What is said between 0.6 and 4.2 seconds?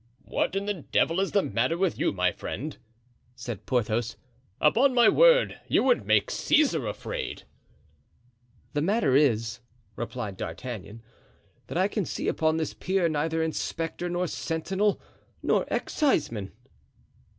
the devil is the matter with you, my friend?" said Porthos.